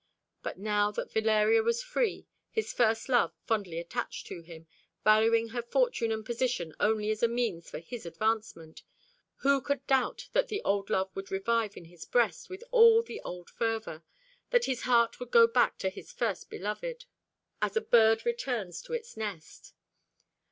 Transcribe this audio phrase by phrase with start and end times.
[0.41, 4.65] But now that Valeria was free, his first love, fondly attached to him,
[5.03, 8.81] valuing her fortune and position only as a means for his advancement,
[9.41, 13.21] who could doubt that the old love would revive in his breast with all the
[13.21, 14.03] old fervour;
[14.49, 17.05] that his heart would go back to his first beloved,
[17.61, 19.75] as a bird returns to its nest?